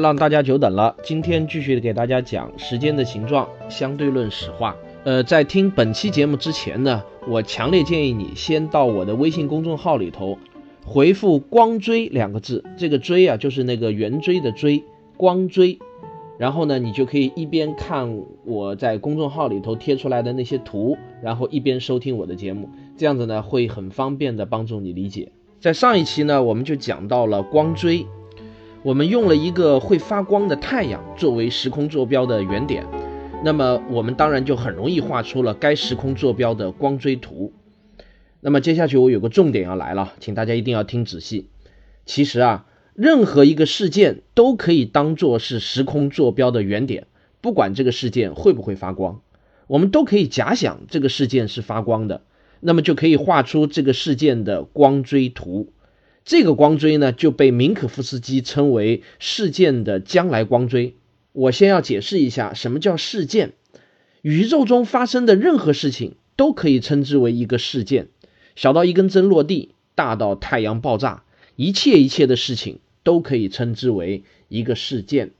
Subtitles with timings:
[0.00, 0.96] 让大家久等了。
[1.02, 4.74] 今天继续给大家讲时间的形状相对论史话。
[5.04, 10.38] 呃，在听本期节目之前呢，我强烈建议你先到我的微信公众号里头
[10.84, 12.64] 回复“光锥”两个字。
[12.76, 14.84] 这个“锥”啊，就是那个圆锥的“锥”，
[15.16, 15.78] 光锥。
[16.38, 22.68] 然后呢，你就可以一边看我在公众号里头贴出来的那些图，然后一边收听我的节目。
[22.96, 25.32] 这样子呢，会很方便的帮助你理解。
[25.60, 28.06] 在上一期呢，我们就讲到了光锥。
[28.82, 32.86] 我们用了一个会发光的太阳作为时空坐标的原点，
[33.44, 37.52] 那么我们当然就很容易画出了该时空坐标的光锥图。
[38.40, 41.50] 那么接下去我有个重点要来了，请大家一定要听仔细。
[42.06, 42.64] 其实啊，
[42.94, 47.06] 任何一个事件都可以当做是时空坐标的原点，
[47.42, 49.20] 不管这个事件会不会发光，
[49.66, 52.22] 我们都可以假想这个事件是发光的，
[52.60, 55.70] 那么就可以画出这个事件的光锥图。
[56.24, 60.94] 这个光锥呢，就被明可夫斯基称为事件的将来光锥。
[61.32, 63.52] 我先要解释一下什么叫事件。
[64.22, 68.08] 宇宙中发生的任何事情都可以称之为一个事件，
[68.54, 71.24] 小到一根针落地，大到太阳爆炸，
[71.56, 75.30] 一切一切的事情都可以称之为一个事件。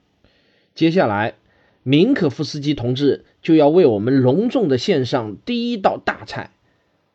[0.75, 1.35] 接下来，
[1.83, 6.51] 明可夫斯基同志就要为我们隆重的献上第一道大菜，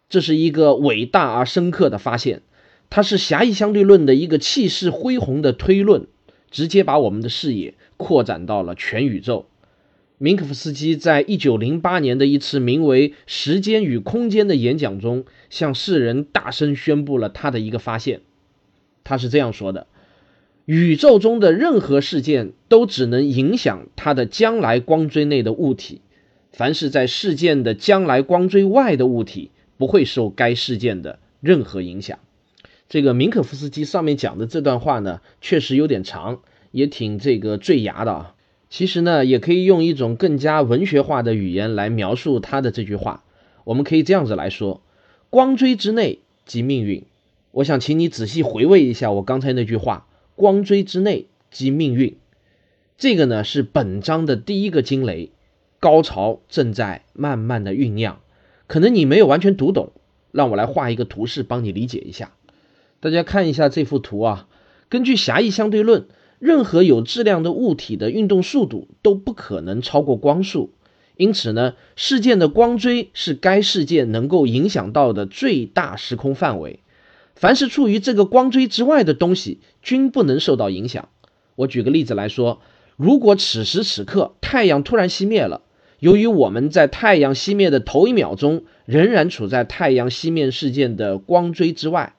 [0.08, 2.44] 这是一个伟大而深刻的发现。
[2.89, 6.08] 它是狭义相对论的一个气势恢宏的推论，
[6.50, 9.47] 直接把我们的视野扩展到了全宇宙。
[10.17, 18.22] 明可夫斯基在一九零八年的一次名为《时间与空间》的演讲中，向世人大声宣布了他的一个发现。
[19.03, 19.88] 他是这样说的：
[20.63, 26.00] 宇宙中的任何事件都只能影响它的将来光锥内的物体，
[26.53, 32.19] 凡是在事件的将来光锥外的物体，不会受该事件的任何影响。
[32.88, 36.41] 这个明可夫斯基上面讲的这段话呢，确实有点长，
[36.72, 38.35] 也挺这个坠牙的啊。
[38.69, 43.24] 其实呢，也可以用一种更加文学化的语言来描述他的这句话。
[43.63, 44.81] 我们可以这样子来说：
[45.31, 47.06] 光锥之内即命运。
[47.51, 52.18] 我想请你仔细回味一下我刚才那句话：光锥之内即命运。
[52.97, 55.31] 这个呢是本章的第一个惊雷，
[55.79, 58.19] 高潮正在慢慢的酝酿。
[58.68, 59.91] 可能你没有完全读懂，
[60.31, 62.34] 让我来画一个图示帮你理解一下。
[63.06, 64.48] 大家看一下这幅图啊，
[64.90, 66.08] 根据狭义相对论，
[66.40, 70.74] 任何有质量的物体的运动速度都不可能超过光速，
[71.16, 76.80] 因此呢，事件的光锥是该事件能够影响到的最大时空范围。
[77.36, 81.10] 凡是处于这个光锥之外的东西，均不能受到影响。
[81.58, 82.60] 我举个例子来说，
[82.98, 85.62] 如果此时此刻太阳突然熄灭了，
[86.00, 92.16] 由于我们在太阳熄灭的头一秒钟仍然处在太阳熄灭事件的光锥之外。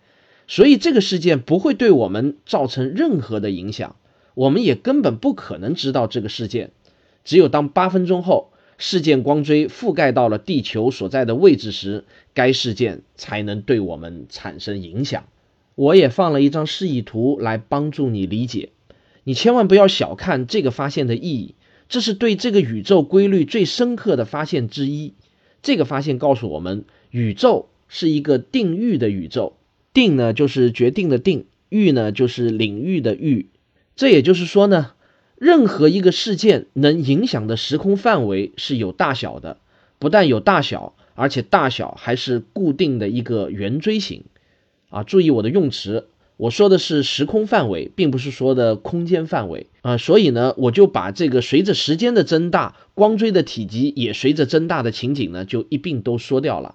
[0.48, 3.96] 所以这个事件不会对我们造成任何的影响，
[4.34, 6.70] 我们也根本不可能知道这个事件。
[7.24, 12.04] 只有当八分钟后事件光锥覆盖到了地球所在的位置时，
[12.34, 15.24] 该事件才能对我们产生影响。
[15.74, 18.70] 我也放了一张示意图来帮助你理解。
[19.24, 21.54] 你千万不要小看这个发现的意义，
[21.88, 25.14] 这是对这个宇宙规律最深刻的发现之一。
[25.62, 29.56] 这个发现告诉我们，宇宙是一个定域的宇宙。
[29.96, 33.46] 定呢，就是决定的定；域呢，就是领域的域。
[33.96, 34.92] 这也就是说呢，
[35.38, 39.56] 任何一个事件能影响的时空范围是有大小的，
[39.98, 44.24] 不但有大小，而且大小还是固定的一个圆锥形。
[44.90, 49.96] 啊，注意我的用词，我说的是时空范围，并不是说的空间范围啊。
[49.96, 56.74] 所以呢，我就把这个随着时间的增大，光锥的体积也随着增大的情景呢，就一并都说掉了。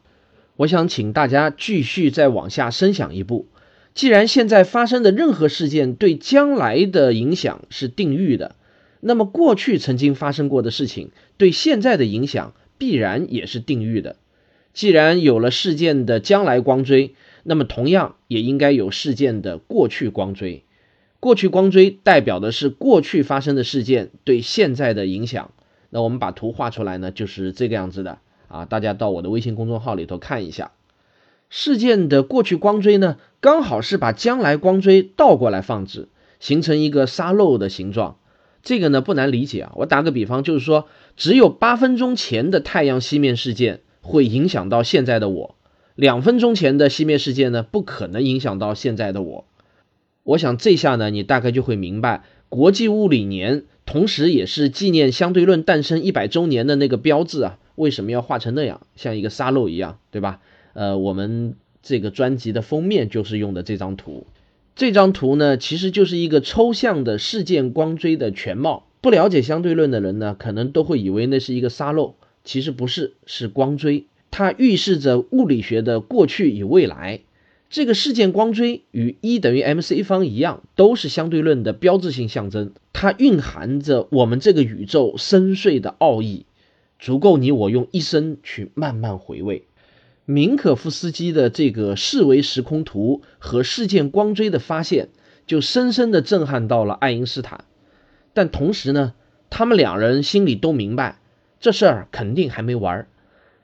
[0.62, 3.48] 我想请大家继续再往下深想一步。
[3.96, 8.56] 既然现在发生的任何事件对将来的影响是定域的，
[9.00, 14.18] 那么过去曾经发生过的事情对现在的影响必然也是定域的。
[14.72, 20.64] 既然有了事件的将来光锥，那么同样也应该有事件的过去光锥。
[21.20, 25.52] 过去光锥代表的是过去发生的事件对现在的影响。
[25.90, 28.20] 那我们把图画出来呢，就是这个样子的。
[28.52, 30.72] 啊，大家到我的微信公众号里头看一下，
[31.50, 36.10] 事件的过去光锥呢，刚好是把将来光锥倒过来放置，
[36.40, 38.18] 形成一个沙漏的形状。
[38.64, 39.72] 这个呢不难理解啊。
[39.76, 45.56] 我打个比方，就是说，只有八分钟前的太阳熄灭事件会影响到现在的我，
[45.96, 49.46] 两分钟前的熄灭事件呢，不可能影响到现在的我。
[50.24, 60.40] 我想这下呢，你大概就会明白，国际物理年，同时也是纪念相对论诞生一百周年的那个标志啊，为什么要画成那样，像一个沙漏一样，对吧？
[60.74, 64.26] 呃，我们这个专辑的封面就是用的这张图。
[64.76, 68.88] 这张图呢，其实就是一个抽象的事件光锥的全貌。
[69.02, 74.06] 不了解相对论的人呢，可能都会以为那是一个沙漏，其实不是，是光锥。
[74.30, 77.22] 它预示着物理学的过去与未来。
[77.70, 82.72] 这个事件光锥与 E 等于 mc 方一样，都是相对论的标志性象征。
[82.94, 86.46] 它蕴含着我们这个宇宙深邃的奥义，
[87.02, 89.66] 足够你我用一生去慢慢回味。
[90.26, 95.10] 明可夫斯基的这个四维时空图和事件光锥的发现，
[95.48, 97.66] 就深深地震撼到了爱因斯坦。
[98.34, 99.16] 但同时呢，
[99.50, 101.20] 他们两人心里都明白，
[101.60, 103.08] 这事儿肯定还没完，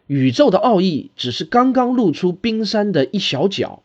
[0.07, 3.83] 宇宙的奥义只是刚刚露出冰山的一小角。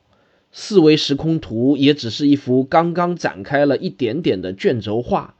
[0.50, 5.34] 四维时空图也只是一幅刚刚展开了一点点的卷轴画，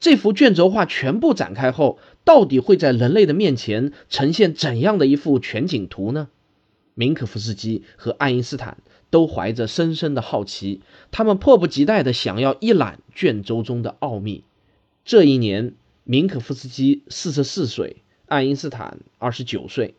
[0.00, 6.28] 这幅卷轴画全部展开后，到底会在人类的面前呈现怎样的一幅全景图呢？
[6.94, 8.78] 明可夫斯基和爱因斯坦
[9.10, 10.80] 都怀着深深的好奇，
[11.10, 14.42] 他们迫不及待地想要一览卷轴中的奥秘。
[15.04, 15.74] 这一年，
[16.04, 19.94] 明可夫斯基四十四岁，爱因斯坦二十九岁，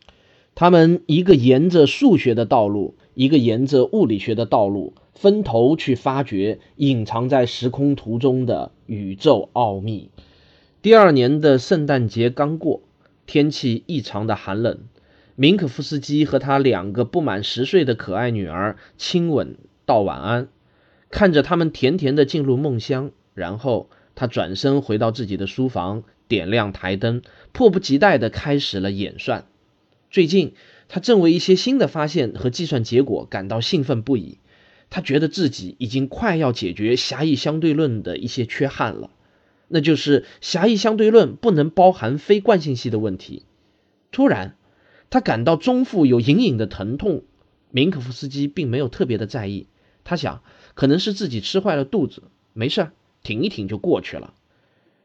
[0.56, 2.95] 他们一个沿着数学的道路。
[3.13, 10.09] 一个沿着物理学的道路，分头去发掘隐藏在时空图中的宇宙奥秘。
[10.81, 12.81] 第二年的圣诞节刚过，
[13.27, 14.79] 天气异常的寒冷。
[15.35, 20.47] 明可夫斯基和他两个不满十岁的可爱女儿亲吻道晚安，
[21.12, 27.21] 看着他们甜甜的进入梦乡，然后他转身回到自己的书房，点亮台灯，
[27.51, 29.45] 迫不及待地开始了演算。
[30.09, 30.53] 最近。
[30.94, 34.39] 他正为一些新的发现和计算结果感到兴奋不已，
[34.92, 39.10] 他觉得自己已经快要解决狭义相对论的一些缺憾了，
[39.70, 43.44] 那就是狭义相对论不能包含非惯性系的问题。
[44.12, 44.58] 突然，
[45.10, 47.24] 他感到中腹有隐隐的疼痛，
[47.72, 49.68] 明可夫斯基并没有特别的在意，
[50.04, 50.44] 他想
[50.74, 52.92] 可能是自己吃坏了肚子，没事儿，
[53.24, 54.34] 挺一挺就过去了。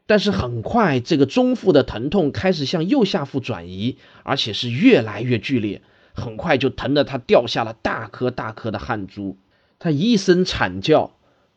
[0.05, 5.81] 但是很快，这个中腹的疼痛开始向右下腹转移，而且是越来越剧烈。
[6.13, 9.37] 很快就疼得他掉下了大颗大颗的汗珠。
[9.79, 11.11] 他一声惨叫，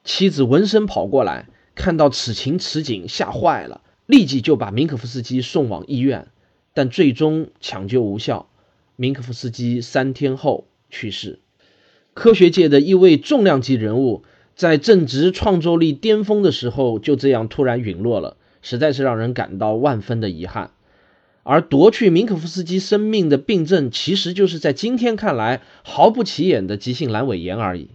[0.05, 6.29] 妻子闻声跑过来，看到此情此景，吓坏了，立即就把明可夫斯基送往医院，
[6.75, 8.49] 但最终抢救无效。
[8.97, 11.39] 明可夫斯基三天后去世。
[12.13, 14.25] 科学界的一位重量级人物，
[14.55, 18.37] 在正值创作力巅峰的时候，就这样突然陨落了。
[18.61, 20.73] 实在是让人感到万分的遗憾，
[21.45, 27.89] 而夺去明可夫斯基生命的病症，其实就是在今天看来毫不起眼的急性阑尾炎而已。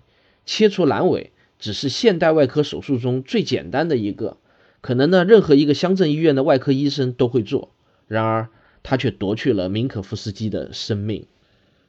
[0.45, 4.37] 切除阑尾只是现代外科手术中最简单的一个，
[4.81, 7.71] 可能呢任何一个乡镇医院的外科医生都会做。
[8.07, 8.49] 然而
[8.83, 11.25] 他却夺去了明可夫斯基的生命。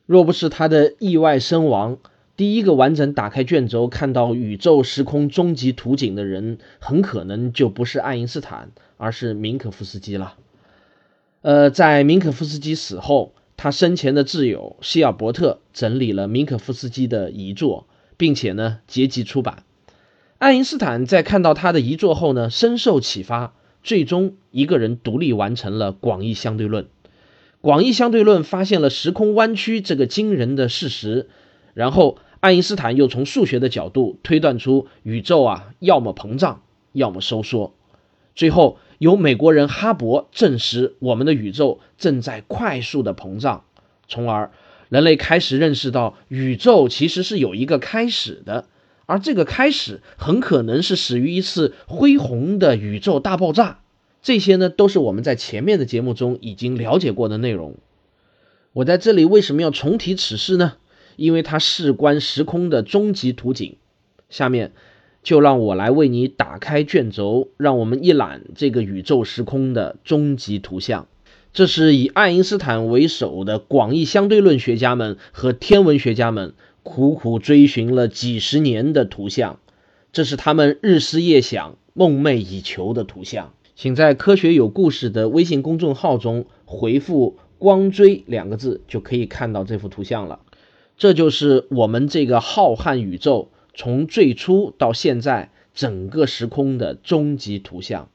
[0.06, 1.98] 若不是他的意外身亡，
[2.36, 10.36] 第一个完整打开卷轴看到宇宙时空终极图景的人，很可能就不是爱因斯坦，而是明可夫斯基了。
[11.42, 19.64] 呃，在明可夫斯基死后，他生前的挚友希尔伯特整理了明可夫斯基的遗作，并且呢结集出版。
[20.38, 26.88] 爱因斯坦在看到他的遗作后呢，深受启发，最终一个人独立完成了广义相对论。
[27.60, 31.28] 广义相对论发现了时空弯曲这个惊人的事实，
[31.74, 32.18] 然后。
[32.38, 37.74] 爱因斯坦又从数学的角度推断出宇宙啊，要么膨胀，要么收缩。
[38.36, 43.64] 最后由美国人哈勃证实，我们的宇宙正在快速的膨胀，
[44.06, 44.52] 从而
[44.88, 48.66] 人类开始认识到宇宙其实是有一个开始的，
[49.06, 53.80] 而这个开始很可能是始于一次恢宏的宇宙大爆炸。
[54.22, 57.76] 这些呢，都是我们在前面的节目中已经了解过的内容。
[58.72, 60.74] 我在这里为什么要重提此事呢？
[61.16, 63.76] 因为它事关时空的终极图景，
[64.28, 64.72] 下面
[65.22, 71.06] 就让我来为你打开卷轴，让我们一览这个宇宙时空的终极图像。
[71.56, 79.58] 这是以爱因斯坦为首的广义相对论学家们和天文学家们苦苦追寻了几十年的图像，
[80.12, 83.54] 这是他们日思夜想、梦寐以求的图像。
[83.74, 90.40] 请在“科学有故事”的微信公众号中回复“光锥”两个字，就可以看到这幅图像了。
[90.98, 98.10] 这就是我们这个浩瀚宇宙从最初到现在整个时空的终极图像。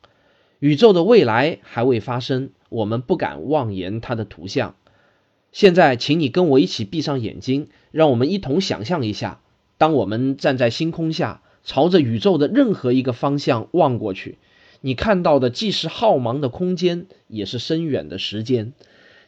[0.62, 4.76] 宇宙的未来还未发生，我们不敢妄言它的图像。
[5.52, 9.42] 现在，请你跟我一起闭上眼睛，让我们一同想象一下：
[9.80, 14.38] 当我们站在星空下，朝着宇宙的任何一个方向望过去，
[14.82, 18.74] 你看到的既是浩茫的空间，也是深远的时间。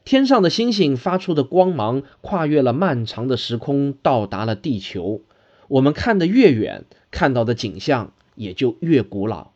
[0.06, 5.22] 天上的星星发出的光芒，跨越了漫长的时空，到达了地球。
[5.68, 9.53] 我们看得越远，看到的景象也就越古老。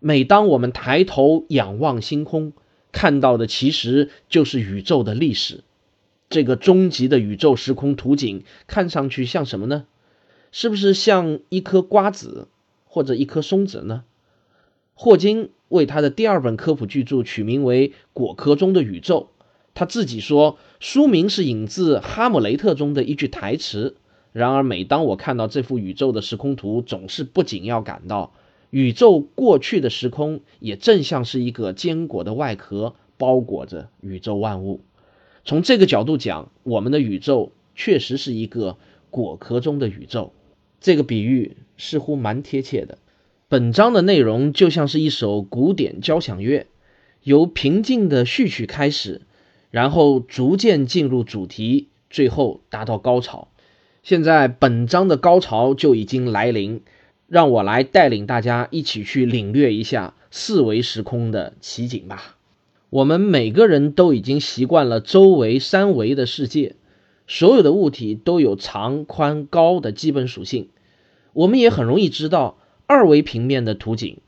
[0.00, 2.52] 每当我们抬头仰望星空，
[2.90, 5.62] 看到的其实就是宇宙的历史。
[6.28, 9.86] 这个终极的宇宙时空图景看上去像什么呢？
[10.52, 12.48] 是不是像一颗瓜子
[12.84, 14.04] 或者一颗松子呢？
[14.94, 19.30] 霍金为他的第二本科普巨著取名为《果壳中的宇宙》，
[19.74, 23.96] 他自己说书名是引自《哈姆雷特》中的一句台词。
[24.32, 28.32] 然而，每当我看到这幅宇宙的时空图，总是不仅要感到
[28.70, 34.80] 宇宙过去的时空也正像是一个坚果的外壳，包裹着宇宙万物。
[35.44, 38.76] 从这个角度讲，我们的宇宙确实是一个
[39.10, 40.32] 果壳中的宇宙。
[40.80, 42.98] 这个比喻似乎蛮贴切的。
[43.48, 46.66] 本章的内容就像是一首古典交响乐，
[47.24, 49.22] 由平静的序曲开始，
[49.70, 53.48] 然后逐渐进入主题，最后达到高潮。
[54.02, 56.82] 现在本章的高潮就已经来临，
[57.30, 62.36] 让我来带领大家一起去领略一下四维时空的奇景吧。
[62.90, 66.74] 我们每个人都已经习惯了周围三维的世界，
[67.28, 70.70] 所有的物体都有长、宽、高的基本属性。
[71.32, 72.58] 我们也很容易知道
[72.88, 74.18] 二维平面的图景，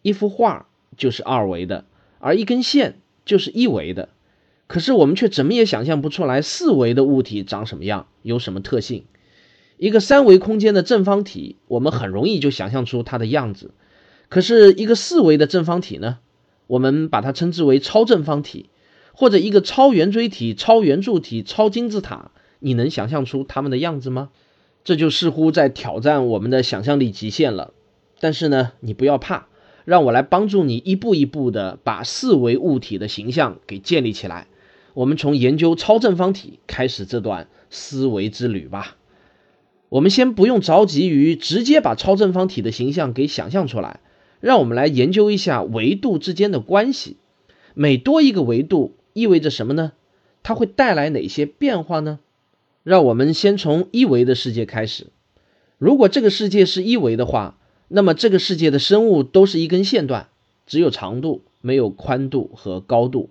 [0.00, 1.84] 一幅画就是二维的，
[2.20, 2.96] 而一根线
[3.26, 4.08] 就是一维的。
[4.66, 9.04] 可是我们却怎么也想象不出来四维的物体长什么样，有什么特性。
[9.78, 13.72] 一个三维空间的正方体，我们很容易就想象出它的样子。
[14.28, 16.18] 可是一个四维的正方体呢？
[16.66, 18.70] 我们把它称之为超正方体，
[19.12, 22.30] 或者一个超圆锥体、超圆柱体、超金字塔。
[22.58, 24.30] 你能想象出它们的样子吗？
[24.82, 27.72] 这就似乎在挑战我们的想象力极限了。
[28.18, 29.46] 但是呢，你不要怕，
[29.84, 34.46] 让我来帮助你一步一步的把四维物体的形象给建立起来。
[34.94, 38.96] 我们从研究超正方体开始这段思维之旅吧。
[39.96, 44.00] 我们先不用着急于直接把超正方体的形象给想象出来。
[44.40, 47.16] 让我们来研究一下维度之间的关系。
[47.72, 49.92] 每多一个维度意味着什么呢？
[50.42, 52.18] 它会带来哪些变化呢？
[52.82, 55.06] 让我们先从一维的世界开始。
[55.78, 60.28] 如果这个世界是一维的话，那么这个世界的生物都是一根线段，
[60.66, 63.30] 只有长度，没有宽度和高度。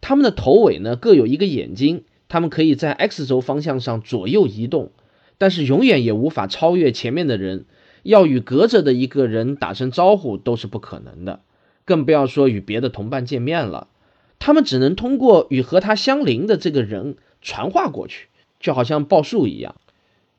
[0.00, 4.92] 它们的头尾呢各有一个眼睛，它们可以在 x 轴方向上左右移动，
[5.38, 7.66] 但是永远也无法超越前面的人。
[8.02, 11.40] 要与隔着的一个人打声招呼都是不可能的，
[11.86, 13.88] 更不要说与别的同伴见面了。
[14.38, 18.26] 他们只能通过与和他相邻的这个人传话过去，
[18.60, 19.76] 就好像报数一样。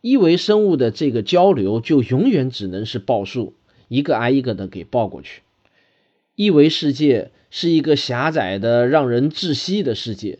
[0.01, 3.55] 一维生物的这个交流就永远只能是报数，
[3.87, 5.41] 一个挨一个的给报过去。
[6.35, 10.37] 一维世界是一个狭窄的、让人窒息的世界，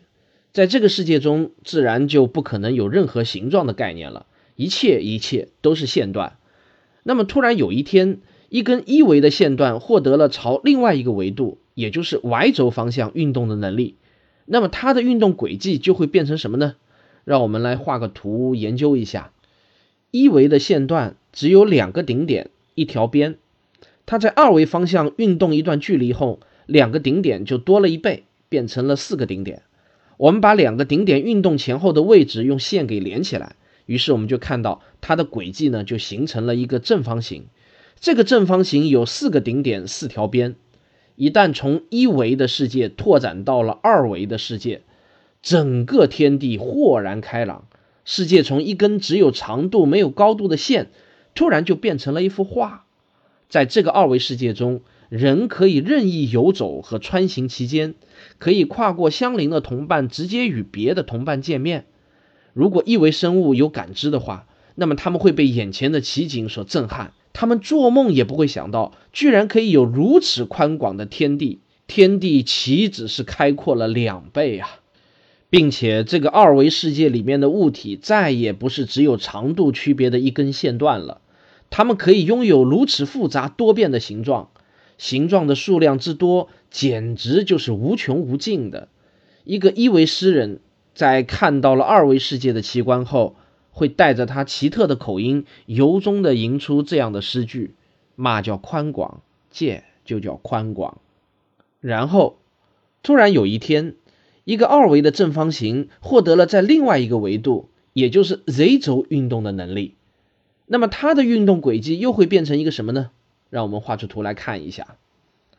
[0.52, 6.36] 在这个世界中，自然就不可能有任何形状的概念了，一切一切都是线段。
[7.02, 13.94] 那么突然有一天，一根一维的线段获得了朝另外一个维度，也就是 y 轴方向运动的能力，
[14.44, 16.74] 那么它的运动轨迹就会变成什么呢？
[17.24, 19.32] 让我们来画个图研究一下。
[20.10, 23.36] 一维的线段只有两个顶点，一条边，
[24.06, 29.62] 它在二维方向运动一段距离后，两个顶点就多了一倍，变成了四个顶点。
[30.16, 33.56] 我们把两个顶点运动前后的位置用线给连起来。
[33.86, 37.46] 于是我们就看到它的轨迹呢，就形成了一个正方形。
[37.98, 40.56] 这个正方形有四个顶点，四条边。
[41.14, 44.82] 一旦从一维的世界拓展到了二维的世界，
[45.40, 47.66] 整个天地豁然开朗。
[48.04, 50.90] 世界从一根只有长度没有高度的线，
[51.34, 52.84] 突然就变成了一幅画。
[53.48, 57.94] 在这个二维世界中，人可以任意游走和穿行其间，
[58.38, 61.86] 可以跨过相邻的同伴，直接与别的同伴见面。
[62.56, 64.46] 如果一维生物有感知的话，
[64.76, 67.12] 那么他们会被眼前的奇景所震撼。
[67.34, 74.80] 他们做梦也不会想到，居然可以有如此宽广的天地，天地岂止是开阔了两倍啊！
[75.50, 81.20] 并且这个二维世界里面的物体再也不是只有长度区别的一根线段了，
[81.68, 84.48] 它们可以拥有如此复杂多变的形状，
[84.96, 88.88] 形状的数量之多，简直就是无穷无尽的。
[89.44, 90.60] 一个一维诗人。
[90.96, 93.36] 在看到了二维世界的奇观后，
[93.70, 97.74] 会带着他奇特的口音，由衷的吟出这样的诗句
[98.16, 100.96] ：“嘛叫宽广，界就叫宽广。”
[101.82, 102.38] 然后
[103.02, 103.96] 突然有一天，
[104.44, 109.96] 一个二维的正方形获得了在另外一个维度，也就是 z 轴运动的能力。
[110.64, 113.10] 那么它的运动轨迹又会变成一个什么呢？
[113.50, 114.96] 让我们画出图来看一下。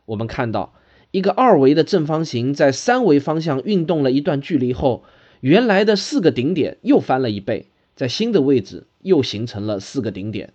[0.05, 0.73] 我们看到
[1.11, 5.03] 一个二维的正方形在三维方向运动了一段距离后，
[5.39, 10.53] 原来的四个顶点又翻了一倍，在新的位置又形成了四个顶点。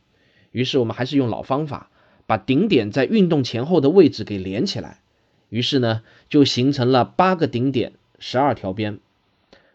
[0.51, 1.91] 于是我们还是用老方法，
[2.27, 5.01] 把顶点在运动前后的位置给连起来。
[5.49, 8.99] 于是呢，就形成了八个顶点，十二条边。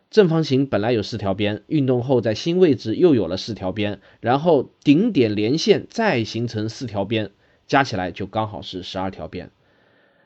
[0.10, 7.32] 正方形本来有四条边，运动后在新位置又有了四条边，然后顶点连线再形成四条边，
[7.68, 9.52] 加起来就刚好是十二条边。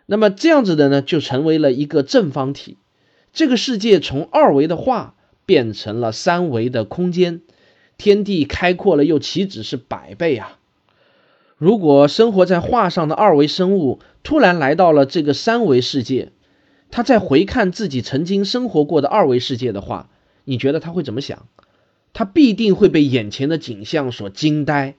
[0.06, 2.78] 那么这样子的呢，就成为了一个正方体。
[3.34, 7.42] 这个世界从二维的画变成了三维的空间，
[7.98, 10.60] 天地开阔了又岂止是百倍啊！
[11.58, 16.32] 如果生活在画上的二维生物突然来到了这个三维世界，
[16.90, 20.10] 他再回看自己曾经生活过的二维世界的话，
[20.44, 21.48] 你觉得他会怎么想？
[22.14, 24.96] 他必定会被眼前的景象所惊呆，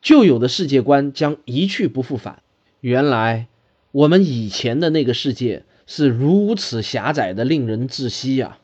[0.00, 2.42] 旧有的世界观将一去不复返。
[2.80, 3.48] 原来
[3.90, 8.58] 我们以前的那个世界是如此狭窄的，令人窒息呀！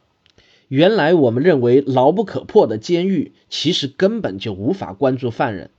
[0.68, 5.70] 原来我们认为牢不可破的监狱，其实根本就无法关注犯人。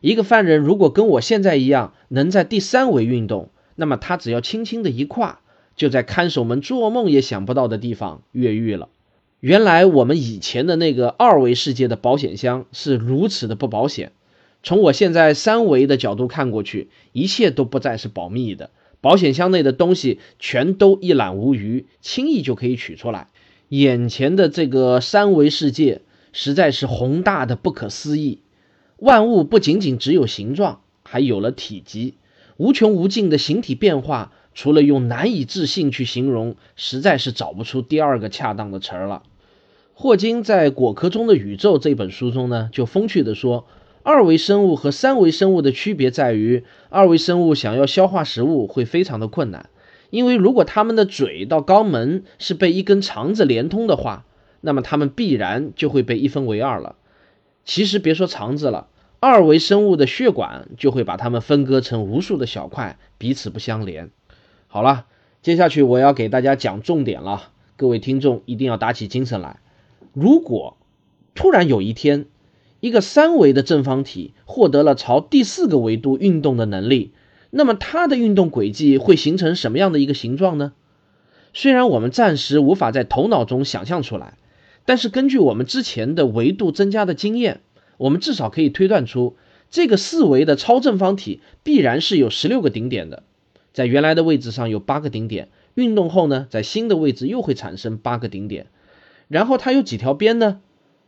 [0.00, 5.40] 一个犯人如果跟我现在一样能在第三维运动，那么他只要轻轻的一跨。
[5.76, 8.88] 就在看守们做梦也想不到的地方越狱了。
[9.38, 14.10] 原来我们以前的那个二维世界的保险箱是如此的不保险。
[14.64, 18.70] 从我现在三维的角度看过去，一切都不再是保密的。
[19.00, 23.28] 保险箱内的东西全都一览无余，轻易就可以取出来。
[23.68, 26.00] 眼前的这个三维世界
[26.32, 28.40] 实在是宏大的不可思议。
[28.96, 32.14] 万物不仅仅只有形状，还有了体积，
[32.56, 34.32] 无穷无尽的形体变化。
[34.54, 39.22] 除了用难以置信去形容，实在是找不出第二个恰当的词儿了。
[39.94, 43.68] 霍金在《果壳中的宇宙》这本书中呢，就风趣地说，
[44.08, 49.68] 二维生物和三维生物的区别在于，二维生物想要消化食物会非常的困难，
[50.08, 54.24] 因为如果它们的嘴到肛门是被一根肠子连通的话，
[54.62, 56.96] 那么它们必然就会被一分为二了。
[57.66, 58.88] 其实别说肠子了，
[59.20, 64.08] 二维生物的血管就会把它们分割成无数的小块，彼此不相连。
[64.68, 65.04] 好了，
[65.42, 69.58] 接下去我要给大家讲重点了，各位听众一定要打起精神来。
[70.14, 70.78] 如果
[71.34, 72.24] 突然有一天，
[72.80, 77.12] 一个三维的正方体获得了朝第四个维度运动的能力，
[77.50, 80.72] 那么它的运动轨迹会形成什么样的一个形状呢？
[81.52, 84.38] 虽然我们暂时无法在头脑中想象出来，
[84.84, 87.60] 但是根据我们之前的维度增加的经验，
[87.96, 89.36] 我们至少可以推断出，
[89.70, 93.24] 这个四维的超正方体必然是有十六个顶点的。
[93.72, 98.66] 在原来的位置上有八个顶点，运动后呢，在新的位置又会产生八个顶点，
[99.26, 100.60] 然后它有几条边呢？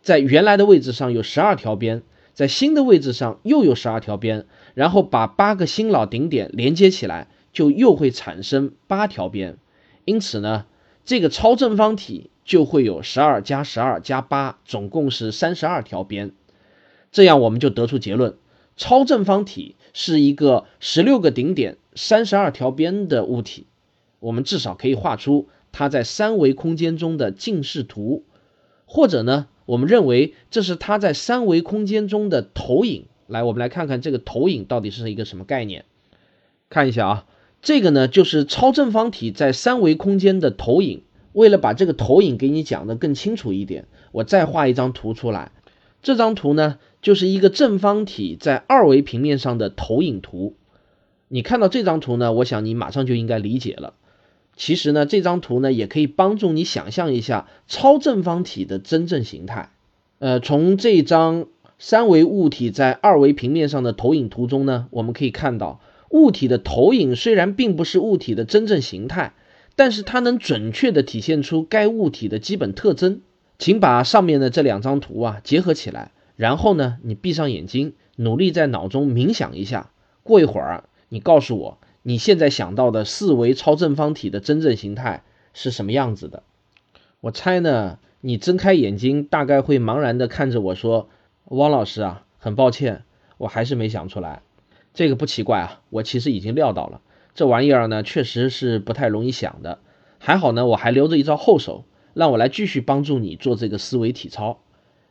[0.02, 9.58] 在原来的位置上有十二条边，在新的位置上又有十二条边，然后把八个新老顶点连接起来，就又会产生八条边。
[10.04, 10.66] 因此呢，
[11.04, 16.32] 这个超正方体就会有十二加十二加八，总共是三十二条边。
[17.12, 18.36] 这样我们就得出结论：
[18.76, 21.76] 超正方体是一个十六个顶点。
[21.96, 23.66] 三十二条边的物体，
[24.20, 28.24] 我们至少可以画出它在三维空间中的近视图，
[28.86, 33.04] 或者呢，我们认为这是它在三维空间中的投影。
[33.28, 35.85] 来，我们来看看这个投影到底是一个什么概念。
[36.68, 37.26] 看一下啊，
[37.62, 41.02] 这个呢就是超正方体在三维空间的投影。
[41.33, 45.52] 为了把这个投影给你讲得更清楚一点，我再画一张图出来。
[46.02, 50.56] 这张图呢就是一个正方体在二维平面上的投影图。
[51.28, 53.94] 你看到这张图呢，我想你马上就应该理解了。
[54.56, 59.70] 其实呢，这张图呢也可以帮助你想象一下超正方体的真正形态。
[60.18, 61.46] 呃，从这张
[61.78, 69.32] 三维物体在二维平面上的投影图中呢，我们可以看到，物体的投影虽然并不是物体的真正形态，
[69.76, 73.22] 但是它能准确地体现出该物体的基本特征。
[73.58, 79.90] 请把上面的这两张图啊结合起来，然后呢，你闭上眼睛，努力在脑中冥想一下。
[80.22, 80.84] 过一会儿。
[81.12, 86.42] 你告诉我，你现在想到的四维超正方体的真正形态是什么样子的？
[87.20, 91.10] 我猜呢，你睁开眼睛，大概会茫然地看着我说
[91.44, 93.04] ：“汪老师啊，很抱歉，
[93.36, 94.40] 我还是没想出来。”
[94.94, 97.02] 这个不奇怪啊，我其实已经料到了，
[97.34, 99.80] 这玩意儿呢，确实是不太容易想的。
[100.18, 101.84] 还好呢，我还留着一招后手，
[102.14, 104.60] 让我来继续帮助你做这个思维体操。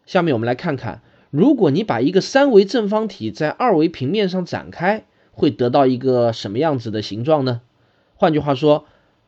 [0.07, 5.05] 下面我们来看看，如果你把一个三维正方体在二维平面上展开。
[5.39, 7.61] 会得到一个什么样子的形状呢？
[8.15, 8.85] 换句话说，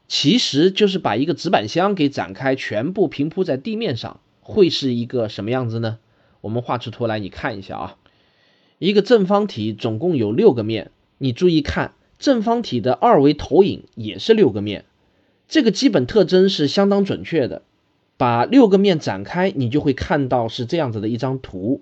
[0.10, 6.00] 其实就是把一个纸板箱给展开，全部平铺在地面上，会是一个什么样子呢？
[6.42, 7.96] 我们画出图来，你看一下啊。
[8.78, 14.84] 一个正方体总共有六个面，你注意看，正方体的二维投影也是六个面，
[15.48, 17.62] 这个基本特征是相当准确的。
[18.18, 21.82] 把六个面展开，你就会看到是这样子的一张图。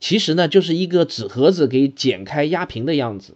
[0.00, 3.34] 其实呢，就是一个纸盒子给剪开压平的样子。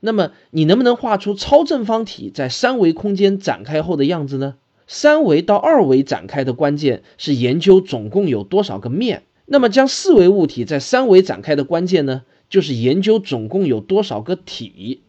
[0.00, 4.56] 那么你能不能画出超正方体在三维空间展开后的样子呢？
[4.86, 9.22] 三维到二维展开的关键是研究总共有多少个面。
[9.46, 15.02] 那么将四维物体在三维展开的关键呢，就是研究总共有多少个体。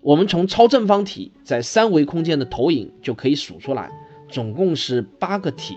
[0.00, 3.90] 我们从超正方体在三维空间的投影就可以数出来，
[4.28, 5.76] 总共是八个体。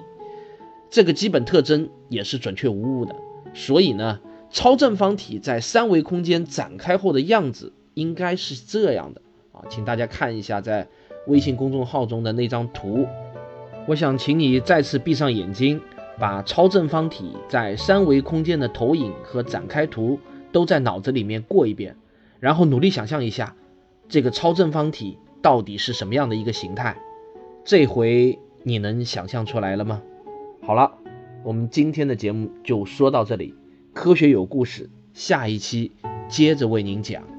[0.92, 3.16] 这个基本特征也是准确无误的。
[3.54, 4.20] 所以呢，
[4.52, 7.74] 超正方体在三维空间展开后的样子。
[8.00, 10.88] 应该是这样的啊，请大家看一下在
[11.28, 13.06] 微信公众号中的那张图。
[13.88, 15.82] 我想请你再次闭上眼睛，
[16.18, 20.18] 把超正方体在三维空间的投影和展开图
[20.54, 21.98] 都在脑子里面过一遍，
[22.40, 23.54] 然后努力想象一下
[24.08, 26.98] 这个超正方体到底是什么样的一个形态。
[27.66, 30.02] 这回你能想象出来了吗？
[30.62, 30.94] 好了，
[31.44, 33.56] 我们今天的节目就说到这里。
[33.94, 35.92] 科学有故事，下一期
[36.30, 37.38] 接着为您讲。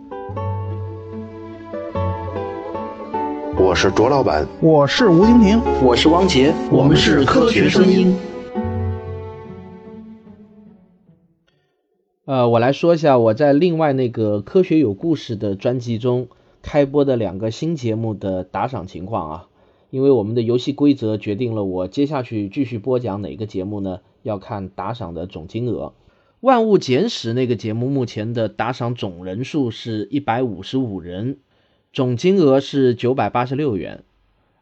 [3.62, 8.16] 我是卓老板，我是吴婷婷，我是汪杰，我们是科学声音。
[12.24, 16.28] 呃，我来说一下我在另外那个科学有故事的专辑中
[16.62, 19.46] 开播的两个新节目的打赏情况啊。
[19.90, 24.00] 因为我们的游戏规则决定了我接下去继续播讲哪个节目呢？
[24.22, 25.92] 要看打赏的总金额。
[26.40, 31.36] 万物简史那个节目目前的打赏总人数是一百五十五人。
[31.92, 34.04] 总金额是九百八十六元，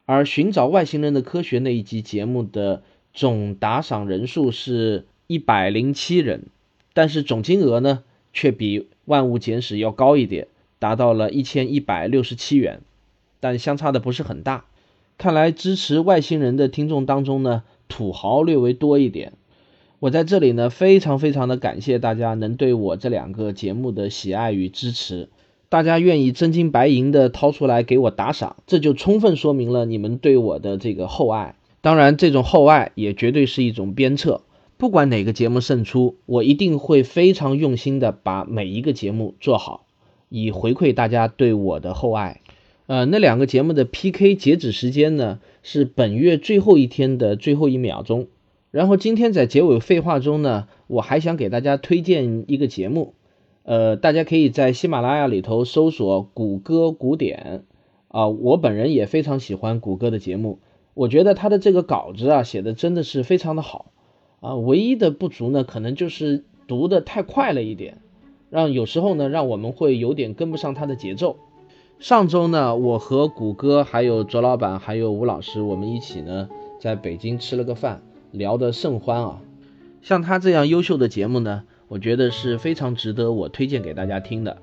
[0.06, 6.46] 而寻找外星人的科学那一集节目的总打赏人数是一百零七人，
[6.94, 12.80] 但是总金额呢却比万物简史要高一点，达到了一千一百六十七元，
[13.40, 14.64] 但相差的不是很大。
[15.18, 19.34] 看来支持外星人的听众当中呢，土豪略微多一点。
[19.98, 25.28] 我在这里呢，非常非常的感谢大家能对我这两个节目的喜爱与支持。
[25.68, 31.54] 大家愿意真金白银的掏出来给我打赏，这就充分说明了你们对我的这个厚爱。
[31.80, 34.42] 当然，这种厚爱也绝对是一种鞭策。
[34.78, 39.84] 不管哪个节目胜出，我一定会非常用心的把每一个节目做好，
[40.28, 42.40] 以回馈大家对我的厚爱。
[42.86, 48.28] 呃，那两个节目的 PK 截止时间呢是本月最后一天的最后一秒钟。
[48.70, 53.14] 然后今天在结尾废话中呢，我还想给大家推荐一个节目。
[53.68, 57.64] 呃，大家可以在喜马拉雅里头搜索“谷歌古典”，
[58.08, 60.60] 啊，我本人也非常喜欢谷歌的节目，
[60.94, 63.92] 我觉得他的这个稿子啊写的真的是非常的好，
[64.40, 67.98] 啊，唯一的不足呢，可能就是读的太快了一点，
[68.48, 71.36] 让有时候呢让我们会有点跟不上他的节奏。
[71.98, 76.48] 上周呢，我和谷歌还有卓老板还有吴老师，我们一起呢
[76.80, 78.00] 在北京吃了个饭，
[78.30, 79.42] 聊得甚欢啊。
[80.00, 81.64] 像他这样优秀的节目呢。
[81.88, 84.56] 我觉得是非常值得我推荐给大家听的。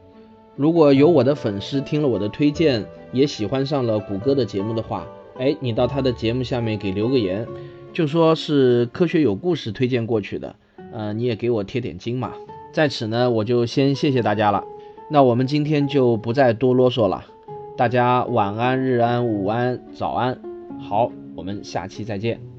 [0.55, 5.05] 如果有我的粉丝听了我的推荐，也喜欢上了谷歌的节目的话，
[5.37, 7.45] 哎，你到他的节目下面给留个言，
[7.91, 10.55] 就说是科学有故事推荐过去的，
[10.93, 12.31] 呃，你也给我贴点金嘛。
[12.71, 14.63] 在此呢，我就先谢谢大家了。
[15.09, 17.25] 那我们今天就不再多啰嗦了，
[17.75, 20.39] 大家晚安、日安、午安、早安，
[20.79, 22.54] 好，我们下期再见。